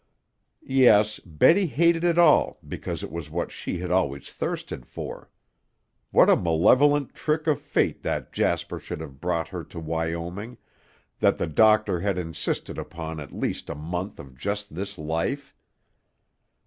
Yes, 0.65 1.19
Betty 1.19 1.67
hated 1.67 2.03
it 2.03 2.17
all 2.17 2.57
because 2.67 3.03
it 3.03 3.11
was 3.11 3.29
what 3.29 3.51
she 3.51 3.77
had 3.77 3.91
always 3.91 4.31
thirsted 4.33 4.87
for. 4.87 5.29
What 6.09 6.27
a 6.27 6.35
malevolent 6.35 7.13
trick 7.13 7.45
of 7.45 7.61
fate 7.61 8.01
that 8.01 8.33
Jasper 8.33 8.79
should 8.79 8.99
have 8.99 9.21
brought 9.21 9.49
her 9.49 9.63
to 9.65 9.79
Wyoming, 9.79 10.57
that 11.19 11.37
the 11.37 11.45
doctor 11.45 11.99
had 11.99 12.17
insisted 12.17 12.79
upon 12.79 13.19
at 13.19 13.31
least 13.31 13.69
a 13.69 13.75
month 13.75 14.17
of 14.19 14.35
just 14.35 14.73
this 14.73 14.97
life. 14.97 15.53